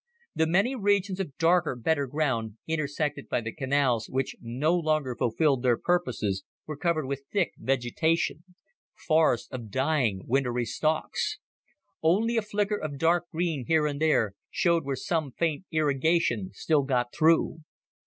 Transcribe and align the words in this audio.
The 0.33 0.47
many 0.47 0.73
regions 0.75 1.19
of 1.19 1.37
darker, 1.37 1.75
better 1.75 2.07
ground, 2.07 2.57
intersected 2.65 3.29
by 3.29 3.41
the 3.41 3.53
canals 3.53 4.07
which 4.09 4.35
no 4.41 4.73
longer 4.75 5.15
fulfilled 5.15 5.61
their 5.61 5.77
purposes, 5.77 6.43
were 6.65 6.75
covered 6.75 7.05
with 7.05 7.25
thick 7.31 7.51
vegetation 7.59 8.43
forests 9.05 9.47
of 9.51 9.69
dying, 9.69 10.23
wintery 10.25 10.65
stalks. 10.65 11.37
Only 12.01 12.35
a 12.35 12.41
flicker 12.41 12.77
of 12.77 12.97
dark 12.97 13.29
green 13.29 13.65
here 13.67 13.85
and 13.85 14.01
there 14.01 14.33
showed 14.49 14.85
where 14.85 14.95
some 14.95 15.33
faint 15.33 15.65
irrigation 15.69 16.49
still 16.55 16.81
got 16.81 17.13
through. 17.13 17.59